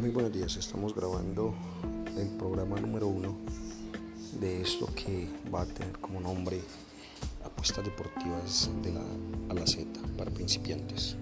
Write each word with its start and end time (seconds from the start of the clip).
Muy 0.00 0.10
buenos 0.10 0.32
días, 0.32 0.56
estamos 0.56 0.92
grabando 0.92 1.54
el 2.18 2.28
programa 2.30 2.80
número 2.80 3.06
uno 3.06 3.36
de 4.40 4.60
esto 4.60 4.88
que 4.92 5.28
va 5.54 5.62
a 5.62 5.66
tener 5.66 5.92
como 6.00 6.20
nombre 6.20 6.60
apuestas 7.44 7.84
deportivas 7.84 8.70
de 8.82 8.92
la, 8.92 9.02
a 9.50 9.54
la 9.54 9.64
Z 9.64 9.86
para 10.18 10.32
principiantes. 10.32 11.16